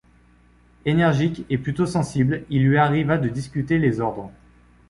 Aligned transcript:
Énergique 0.85 1.45
et 1.51 1.59
plutôt 1.59 1.85
sensible, 1.85 2.41
il 2.49 2.65
lui 2.67 2.79
arriva 2.79 3.19
de 3.19 3.29
discuter 3.29 3.77
les 3.77 3.99
ordres. 3.99 4.31